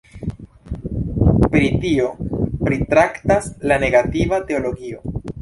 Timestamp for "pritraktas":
2.65-3.53